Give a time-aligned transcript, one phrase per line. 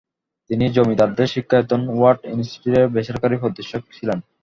[0.49, 4.17] তিনি জমিদারদের শিক্ষায়তন ওয়ার্ড ইনস্টিটিউটের বেসরকারি পরিদর্শক ছিলেন।